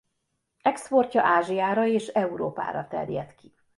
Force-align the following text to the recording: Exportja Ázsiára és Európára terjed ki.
Exportja 0.61 1.21
Ázsiára 1.23 1.85
és 1.85 2.07
Európára 2.07 2.87
terjed 2.87 3.35
ki. 3.35 3.55